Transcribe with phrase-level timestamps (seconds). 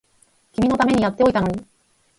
[0.53, 1.63] 君のためにやっておいたのに